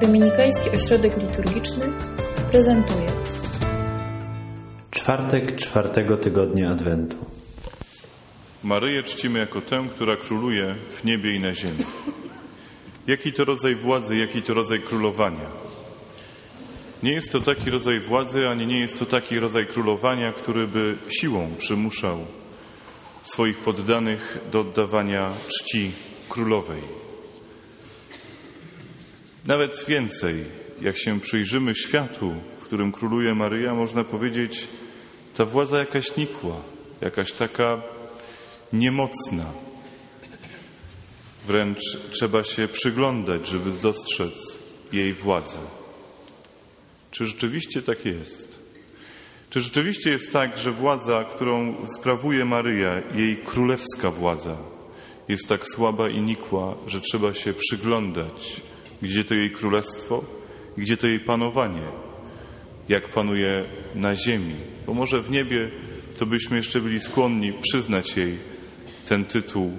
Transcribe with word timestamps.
Dominikański 0.00 0.70
Ośrodek 0.70 1.16
Liturgiczny 1.16 1.92
prezentuje 2.50 3.06
Czwartek 4.90 5.56
czwartego 5.56 6.16
tygodnia 6.16 6.70
Adwentu. 6.70 7.16
Maryję 8.64 9.02
czcimy 9.02 9.38
jako 9.38 9.60
tę, 9.60 9.84
która 9.94 10.16
króluje 10.16 10.74
w 10.90 11.04
niebie 11.04 11.34
i 11.36 11.40
na 11.40 11.54
ziemi. 11.54 11.84
Jaki 13.06 13.32
to 13.32 13.44
rodzaj 13.44 13.76
władzy, 13.76 14.16
jaki 14.16 14.42
to 14.42 14.54
rodzaj 14.54 14.80
królowania? 14.80 15.46
Nie 17.02 17.12
jest 17.12 17.32
to 17.32 17.40
taki 17.40 17.70
rodzaj 17.70 18.00
władzy, 18.00 18.48
ani 18.48 18.66
nie 18.66 18.80
jest 18.80 18.98
to 18.98 19.06
taki 19.06 19.38
rodzaj 19.38 19.66
królowania, 19.66 20.32
który 20.32 20.66
by 20.66 20.94
siłą 21.20 21.50
przymuszał 21.58 22.18
swoich 23.22 23.58
poddanych 23.58 24.38
do 24.52 24.60
oddawania 24.60 25.30
czci 25.48 25.92
królowej. 26.28 27.07
Nawet 29.46 29.84
więcej, 29.88 30.44
jak 30.80 30.98
się 30.98 31.20
przyjrzymy 31.20 31.74
światu, 31.74 32.34
w 32.60 32.64
którym 32.64 32.92
króluje 32.92 33.34
Maryja, 33.34 33.74
można 33.74 34.04
powiedzieć, 34.04 34.68
ta 35.36 35.44
władza 35.44 35.78
jakaś 35.78 36.16
nikła, 36.16 36.56
jakaś 37.00 37.32
taka 37.32 37.82
niemocna. 38.72 39.44
Wręcz 41.46 41.80
trzeba 42.10 42.44
się 42.44 42.68
przyglądać, 42.68 43.48
żeby 43.48 43.70
dostrzec 43.70 44.58
jej 44.92 45.14
władzę. 45.14 45.58
Czy 47.10 47.26
rzeczywiście 47.26 47.82
tak 47.82 48.06
jest? 48.06 48.58
Czy 49.50 49.60
rzeczywiście 49.60 50.10
jest 50.10 50.32
tak, 50.32 50.58
że 50.58 50.72
władza, 50.72 51.24
którą 51.24 51.74
sprawuje 51.98 52.44
Maryja, 52.44 53.02
jej 53.14 53.36
królewska 53.36 54.10
władza, 54.10 54.56
jest 55.28 55.48
tak 55.48 55.66
słaba 55.66 56.08
i 56.08 56.20
nikła, 56.20 56.74
że 56.86 57.00
trzeba 57.00 57.34
się 57.34 57.52
przyglądać, 57.52 58.60
gdzie 59.02 59.24
to 59.24 59.34
jej 59.34 59.50
królestwo, 59.50 60.24
gdzie 60.76 60.96
to 60.96 61.06
jej 61.06 61.20
panowanie, 61.20 61.82
jak 62.88 63.08
panuje 63.08 63.64
na 63.94 64.14
ziemi? 64.14 64.54
Bo 64.86 64.94
może 64.94 65.22
w 65.22 65.30
niebie 65.30 65.70
to 66.18 66.26
byśmy 66.26 66.56
jeszcze 66.56 66.80
byli 66.80 67.00
skłonni 67.00 67.52
przyznać 67.52 68.16
jej 68.16 68.38
ten 69.06 69.24
tytuł 69.24 69.72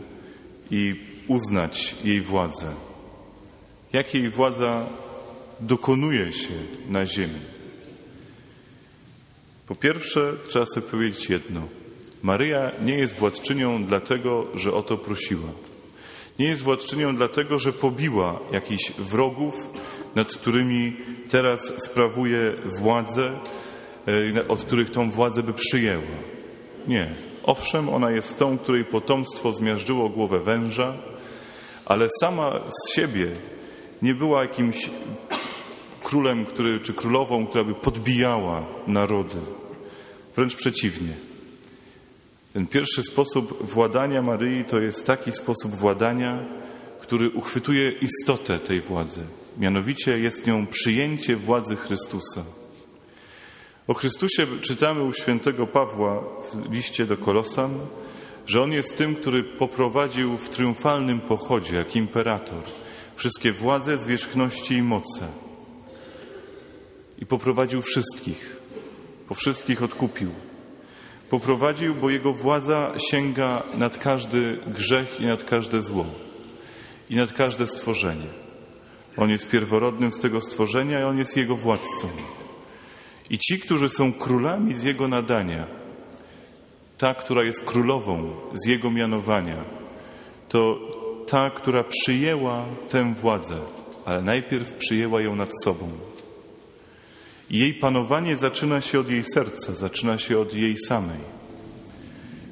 i 0.71 0.95
uznać 1.27 1.95
jej 2.03 2.21
władzę. 2.21 2.71
Jak 3.93 4.13
jej 4.13 4.29
władza 4.29 4.85
dokonuje 5.59 6.31
się 6.31 6.53
na 6.89 7.05
ziemi? 7.05 7.39
Po 9.67 9.75
pierwsze, 9.75 10.33
trzeba 10.47 10.65
sobie 10.65 10.87
powiedzieć 10.87 11.29
jedno. 11.29 11.67
Maryja 12.21 12.71
nie 12.85 12.97
jest 12.97 13.15
władczynią 13.15 13.85
dlatego, 13.85 14.47
że 14.55 14.73
o 14.73 14.81
to 14.81 14.97
prosiła. 14.97 15.49
Nie 16.39 16.47
jest 16.47 16.61
władczynią 16.61 17.15
dlatego, 17.15 17.59
że 17.59 17.73
pobiła 17.73 18.39
jakichś 18.51 18.91
wrogów, 18.91 19.55
nad 20.15 20.33
którymi 20.33 20.93
teraz 21.29 21.73
sprawuje 21.83 22.53
władzę, 22.81 23.39
e, 24.37 24.47
od 24.47 24.63
których 24.63 24.89
tą 24.89 25.11
władzę 25.11 25.43
by 25.43 25.53
przyjęła. 25.53 26.17
Nie. 26.87 27.15
Owszem, 27.43 27.89
ona 27.89 28.11
jest 28.11 28.39
tą, 28.39 28.57
której 28.57 28.85
potomstwo 28.85 29.53
zmiażdżyło 29.53 30.09
głowę 30.09 30.39
węża, 30.39 30.93
ale 31.85 32.07
sama 32.19 32.59
z 32.69 32.95
siebie 32.95 33.27
nie 34.01 34.15
była 34.15 34.41
jakimś 34.41 34.89
królem, 36.03 36.45
który, 36.45 36.79
czy 36.79 36.93
królową, 36.93 37.47
która 37.47 37.63
by 37.63 37.75
podbijała 37.75 38.63
narody. 38.87 39.37
Wręcz 40.35 40.55
przeciwnie. 40.55 41.28
Ten 42.53 42.67
pierwszy 42.67 43.03
sposób 43.03 43.71
władania 43.71 44.21
Maryi 44.21 44.65
to 44.65 44.79
jest 44.79 45.05
taki 45.05 45.31
sposób 45.31 45.75
władania, 45.75 46.45
który 47.01 47.29
uchwytuje 47.29 47.91
istotę 47.91 48.59
tej 48.59 48.81
władzy. 48.81 49.21
Mianowicie 49.57 50.19
jest 50.19 50.47
nią 50.47 50.67
przyjęcie 50.67 51.35
władzy 51.35 51.75
Chrystusa. 51.75 52.43
O 53.87 53.93
Chrystusie 53.93 54.47
czytamy 54.61 55.03
u 55.03 55.13
świętego 55.13 55.67
Pawła 55.67 56.23
w 56.51 56.73
liście 56.73 57.05
do 57.05 57.17
Kolosan, 57.17 57.79
że 58.45 58.61
On 58.61 58.71
jest 58.71 58.97
tym, 58.97 59.15
który 59.15 59.43
poprowadził 59.43 60.37
w 60.37 60.49
triumfalnym 60.49 61.19
pochodzie, 61.19 61.75
jak 61.75 61.95
imperator, 61.95 62.63
wszystkie 63.15 63.51
władze, 63.51 63.97
zwierzchności 63.97 64.73
i 64.73 64.81
moce. 64.81 65.27
I 67.19 67.25
poprowadził 67.25 67.81
wszystkich, 67.81 68.57
po 69.27 69.35
wszystkich 69.35 69.83
odkupił. 69.83 70.48
Poprowadził, 71.29 71.95
bo 71.95 72.09
Jego 72.09 72.33
władza 72.33 72.93
sięga 73.11 73.63
nad 73.77 73.97
każdy 73.97 74.57
grzech 74.67 75.21
i 75.21 75.25
nad 75.25 75.43
każde 75.43 75.81
zło 75.81 76.05
i 77.09 77.15
nad 77.15 77.33
każde 77.33 77.67
stworzenie. 77.67 78.27
On 79.17 79.29
jest 79.29 79.49
pierworodnym 79.49 80.11
z 80.11 80.19
tego 80.19 80.41
stworzenia 80.41 80.99
i 80.99 81.03
On 81.03 81.17
jest 81.17 81.37
Jego 81.37 81.55
władcą. 81.55 82.07
I 83.29 83.37
ci, 83.37 83.59
którzy 83.59 83.89
są 83.89 84.13
królami 84.13 84.73
z 84.73 84.83
Jego 84.83 85.07
nadania, 85.07 85.67
ta, 86.97 87.13
która 87.13 87.43
jest 87.43 87.65
królową 87.65 88.31
z 88.53 88.67
Jego 88.67 88.91
mianowania, 88.91 89.57
to 90.49 90.79
ta, 91.27 91.49
która 91.49 91.83
przyjęła 91.83 92.65
tę 92.89 93.13
władzę, 93.21 93.57
ale 94.05 94.21
najpierw 94.21 94.73
przyjęła 94.73 95.21
ją 95.21 95.35
nad 95.35 95.49
sobą. 95.63 95.89
Jej 97.49 97.73
panowanie 97.73 98.37
zaczyna 98.37 98.81
się 98.81 98.99
od 98.99 99.09
jej 99.09 99.23
serca, 99.23 99.75
zaczyna 99.75 100.17
się 100.17 100.39
od 100.39 100.53
jej 100.53 100.77
samej. 100.77 101.19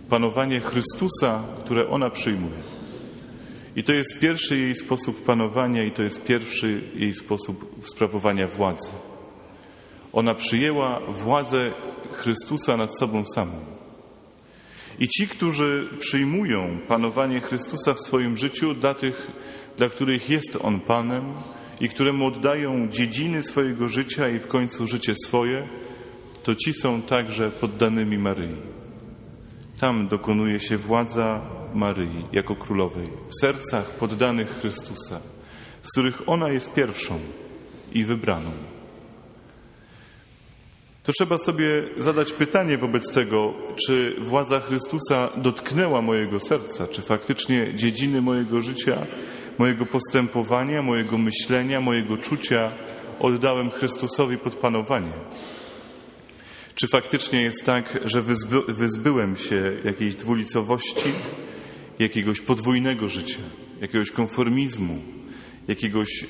Panowanie 0.10 0.62
Chrystusa, 0.62 1.44
które 1.60 1.90
ona 1.90 2.10
przyjmuje. 2.10 2.78
I 3.76 3.84
to 3.84 3.94
jest 3.94 4.20
pierwszy 4.20 4.58
jej 4.58 4.76
sposób 4.76 5.24
panowania, 5.24 5.84
i 5.84 5.92
to 5.92 6.04
jest 6.04 6.24
pierwszy 6.24 6.82
jej 6.96 7.14
sposób 7.14 7.86
sprawowania 7.86 8.48
władzy. 8.48 8.90
Ona 10.14 10.36
przyjęła 10.36 11.00
władzę 11.00 11.72
Chrystusa 12.12 12.78
nad 12.78 12.98
sobą 12.98 13.26
samą. 13.26 13.60
I 15.00 15.08
ci, 15.08 15.28
którzy 15.28 15.90
przyjmują 16.00 16.78
panowanie 16.88 17.42
Chrystusa 17.42 17.94
w 17.94 18.00
swoim 18.00 18.38
życiu, 18.38 18.74
dla 18.74 18.94
tych, 18.94 19.32
dla 19.78 19.90
których 19.90 20.30
jest 20.30 20.58
On 20.64 20.80
Panem 20.80 21.34
i 21.80 21.90
któremu 21.90 22.26
oddają 22.26 22.88
dziedziny 22.88 23.44
swojego 23.44 23.88
życia 23.90 24.30
i 24.30 24.40
w 24.40 24.48
końcu 24.48 24.88
życie 24.88 25.14
swoje, 25.26 25.68
to 26.44 26.56
ci 26.56 26.74
są 26.74 27.02
także 27.02 27.52
poddanymi 27.52 28.18
Maryi. 28.18 28.56
Tam 29.80 30.08
dokonuje 30.08 30.60
się 30.60 30.78
władza 30.78 31.42
Maryi 31.74 32.26
jako 32.32 32.56
królowej, 32.56 33.08
w 33.30 33.42
sercach 33.42 33.90
poddanych 33.90 34.60
Chrystusa, 34.60 35.20
z 35.84 35.92
których 35.92 36.30
ona 36.30 36.50
jest 36.50 36.74
pierwszą 36.74 37.20
i 37.94 38.04
wybraną. 38.04 38.52
To 41.04 41.14
trzeba 41.14 41.38
sobie 41.38 41.84
zadać 41.98 42.34
pytanie 42.34 42.78
wobec 42.78 43.12
tego, 43.12 43.54
czy 43.86 44.16
władza 44.20 44.60
Chrystusa 44.60 45.30
dotknęła 45.36 46.02
mojego 46.02 46.40
serca, 46.40 46.88
czy 46.88 47.02
faktycznie 47.02 47.76
dziedziny 47.76 48.22
mojego 48.22 48.62
życia, 48.62 48.98
mojego 49.58 49.86
postępowania, 49.86 50.82
mojego 50.82 51.18
myślenia, 51.18 51.82
mojego 51.82 52.18
czucia 52.18 52.72
oddałem 53.20 53.70
Chrystusowi 53.70 54.38
pod 54.38 54.56
panowanie. 54.56 55.12
Czy 56.76 56.88
faktycznie 56.88 57.42
jest 57.42 57.66
tak, 57.66 58.00
że 58.06 58.22
wyzby, 58.22 58.62
wyzbyłem 58.68 59.36
się 59.36 59.78
jakiejś 59.84 60.16
dwulicowości, 60.16 61.10
jakiegoś 62.00 62.42
podwójnego 62.42 63.08
życia, 63.08 63.40
jakiegoś 63.82 64.12
konformizmu, 64.12 65.02
jakiegoś 65.68 66.26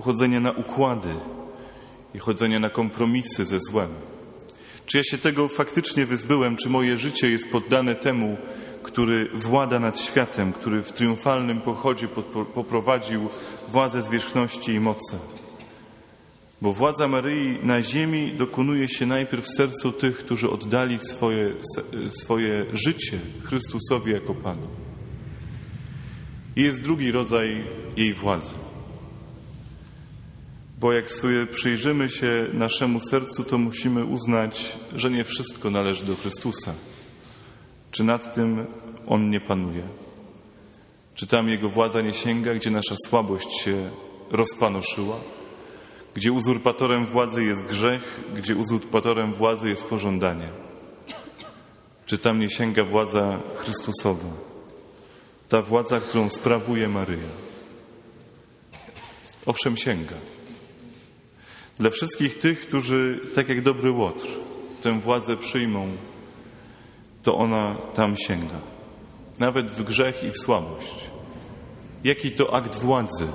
chodzenia 0.00 0.40
na 0.40 0.52
układy 0.52 1.14
i 2.14 2.18
chodzenia 2.18 2.58
na 2.58 2.70
kompromisy 2.70 3.44
ze 3.44 3.60
złem? 3.60 3.88
Czy 4.86 4.98
ja 4.98 5.04
się 5.04 5.18
tego 5.18 5.48
faktycznie 5.48 6.06
wyzbyłem? 6.06 6.56
Czy 6.56 6.68
moje 6.68 6.96
życie 6.96 7.30
jest 7.30 7.50
poddane 7.50 7.94
temu, 7.94 8.36
który 8.88 9.28
włada 9.34 9.80
nad 9.80 10.00
światem, 10.00 10.52
który 10.52 10.82
w 10.82 10.92
triumfalnym 10.92 11.60
pochodzie 11.60 12.08
poprowadził 12.54 13.28
władzę 13.68 14.02
zwierzchności 14.02 14.72
i 14.72 14.80
mocy? 14.80 15.18
Bo 16.62 16.72
władza 16.72 17.08
Maryi 17.08 17.58
na 17.62 17.82
ziemi 17.82 18.32
dokonuje 18.36 18.88
się 18.88 19.06
najpierw 19.06 19.44
w 19.44 19.56
sercu 19.56 19.92
tych, 19.92 20.18
którzy 20.18 20.50
oddali 20.50 20.98
swoje, 20.98 21.54
swoje 22.08 22.66
życie 22.72 23.18
Chrystusowi 23.44 24.12
jako 24.12 24.34
Panu. 24.34 24.68
I 26.56 26.62
jest 26.62 26.82
drugi 26.82 27.12
rodzaj 27.12 27.64
jej 27.96 28.14
władzy. 28.14 28.54
Bo 30.80 30.92
jak 30.92 31.10
sobie 31.10 31.46
przyjrzymy 31.46 32.08
się 32.08 32.46
naszemu 32.52 33.00
sercu, 33.00 33.44
to 33.44 33.58
musimy 33.58 34.04
uznać, 34.04 34.76
że 34.94 35.10
nie 35.10 35.24
wszystko 35.24 35.70
należy 35.70 36.04
do 36.04 36.16
Chrystusa. 36.16 36.74
Czy 37.98 38.04
nad 38.04 38.34
tym 38.34 38.66
On 39.06 39.30
nie 39.30 39.40
panuje? 39.40 39.82
Czy 41.14 41.26
tam 41.26 41.48
Jego 41.48 41.70
władza 41.70 42.00
nie 42.00 42.12
sięga, 42.14 42.54
gdzie 42.54 42.70
nasza 42.70 42.94
słabość 43.06 43.60
się 43.60 43.90
rozpanoszyła? 44.30 45.16
Gdzie 46.14 46.32
uzurpatorem 46.32 47.06
władzy 47.06 47.44
jest 47.44 47.66
grzech, 47.66 48.20
gdzie 48.36 48.56
uzurpatorem 48.56 49.34
władzy 49.34 49.68
jest 49.68 49.84
pożądanie? 49.84 50.48
Czy 52.06 52.18
tam 52.18 52.40
nie 52.40 52.50
sięga 52.50 52.84
władza 52.84 53.40
Chrystusowa? 53.56 54.30
Ta 55.48 55.62
władza, 55.62 56.00
którą 56.00 56.28
sprawuje 56.28 56.88
Maryja. 56.88 57.30
Owszem, 59.46 59.76
sięga. 59.76 60.16
Dla 61.78 61.90
wszystkich 61.90 62.38
tych, 62.38 62.60
którzy, 62.60 63.20
tak 63.34 63.48
jak 63.48 63.62
dobry 63.62 63.90
łotr, 63.90 64.26
tę 64.82 65.00
władzę 65.00 65.36
przyjmą, 65.36 65.88
to 67.28 67.36
ona 67.36 67.76
tam 67.94 68.16
sięga. 68.16 68.60
Nawet 69.38 69.70
w 69.70 69.82
grzech 69.82 70.24
i 70.24 70.30
w 70.30 70.38
słabość. 70.38 71.10
Jaki 72.04 72.30
to 72.30 72.54
akt 72.54 72.76
władzy? 72.76 73.26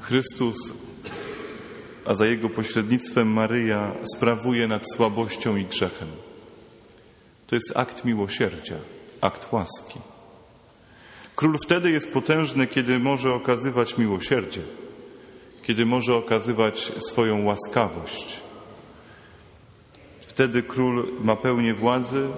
Chrystus, 0.00 0.56
a 2.06 2.14
za 2.14 2.26
Jego 2.26 2.48
pośrednictwem 2.48 3.28
Maryja 3.28 3.92
sprawuje 4.16 4.68
nad 4.68 4.82
słabością 4.96 5.56
i 5.56 5.64
grzechem. 5.64 6.08
To 7.46 7.54
jest 7.54 7.76
akt 7.76 8.04
miłosierdzia, 8.04 8.76
akt 9.20 9.52
łaski. 9.52 9.98
Król 11.36 11.56
wtedy 11.64 11.90
jest 11.90 12.12
potężny, 12.12 12.66
kiedy 12.66 12.98
może 12.98 13.34
okazywać 13.34 13.98
miłosierdzie, 13.98 14.62
kiedy 15.62 15.86
może 15.86 16.16
okazywać 16.16 16.92
swoją 17.08 17.44
łaskawość. 17.44 18.40
Wtedy 20.32 20.62
król 20.62 21.08
ma 21.24 21.36
pełnię 21.36 21.74
władzy, 21.74 22.28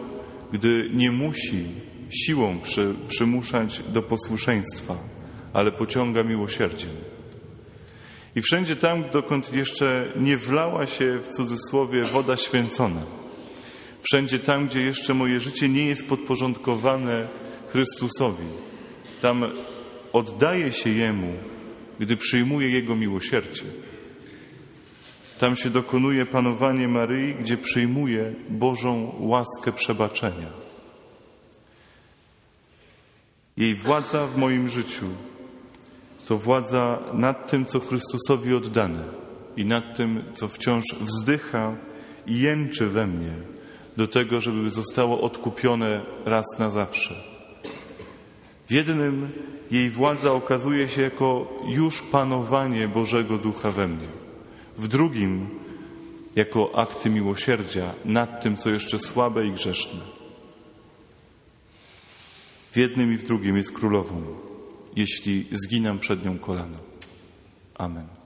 gdy 0.52 0.90
nie 0.94 1.12
musi 1.12 1.64
siłą 2.10 2.58
przy, 2.62 2.94
przymuszać 3.08 3.82
do 3.82 4.02
posłuszeństwa, 4.02 4.96
ale 5.52 5.72
pociąga 5.72 6.22
miłosierdziem. 6.22 6.90
I 8.36 8.42
wszędzie 8.42 8.76
tam, 8.76 9.04
dokąd 9.12 9.52
jeszcze 9.52 10.12
nie 10.16 10.36
wlała 10.36 10.86
się 10.86 11.18
w 11.18 11.28
cudzysłowie 11.28 12.04
woda 12.04 12.36
święcona, 12.36 13.02
wszędzie 14.02 14.38
tam, 14.38 14.66
gdzie 14.66 14.80
jeszcze 14.80 15.14
moje 15.14 15.40
życie 15.40 15.68
nie 15.68 15.86
jest 15.86 16.08
podporządkowane 16.08 17.28
Chrystusowi, 17.68 18.46
tam 19.22 19.44
oddaje 20.12 20.72
się 20.72 20.90
Jemu, 20.90 21.32
gdy 22.00 22.16
przyjmuje 22.16 22.68
Jego 22.70 22.96
miłosierdzie. 22.96 23.64
Tam 25.38 25.56
się 25.56 25.70
dokonuje 25.70 26.26
panowanie 26.26 26.88
Maryi, 26.88 27.34
gdzie 27.34 27.56
przyjmuje 27.56 28.34
Bożą 28.48 29.14
łaskę 29.18 29.72
przebaczenia. 29.72 30.48
Jej 33.56 33.74
władza 33.74 34.26
w 34.26 34.36
moim 34.36 34.68
życiu 34.68 35.06
to 36.28 36.38
władza 36.38 36.98
nad 37.12 37.50
tym, 37.50 37.64
co 37.64 37.80
Chrystusowi 37.80 38.54
oddane 38.54 39.04
i 39.56 39.64
nad 39.64 39.96
tym, 39.96 40.24
co 40.34 40.48
wciąż 40.48 40.84
wzdycha 41.00 41.74
i 42.26 42.40
jęczy 42.40 42.88
we 42.88 43.06
mnie 43.06 43.32
do 43.96 44.08
tego, 44.08 44.40
żeby 44.40 44.70
zostało 44.70 45.20
odkupione 45.20 46.00
raz 46.24 46.44
na 46.58 46.70
zawsze. 46.70 47.14
W 48.68 48.72
jednym 48.72 49.30
jej 49.70 49.90
władza 49.90 50.32
okazuje 50.32 50.88
się 50.88 51.02
jako 51.02 51.52
już 51.68 52.02
panowanie 52.02 52.88
Bożego 52.88 53.38
Ducha 53.38 53.70
we 53.70 53.88
mnie. 53.88 54.23
W 54.76 54.88
drugim 54.88 55.48
jako 56.36 56.78
akty 56.78 57.10
miłosierdzia 57.10 57.94
nad 58.04 58.42
tym, 58.42 58.56
co 58.56 58.70
jeszcze 58.70 58.98
słabe 58.98 59.46
i 59.46 59.52
grzeszne. 59.52 60.00
W 62.72 62.76
jednym 62.76 63.12
i 63.12 63.16
w 63.16 63.26
drugim 63.26 63.56
jest 63.56 63.72
królową, 63.72 64.22
jeśli 64.96 65.46
zginam 65.52 65.98
przed 65.98 66.24
nią 66.24 66.38
kolano. 66.38 66.78
Amen. 67.74 68.23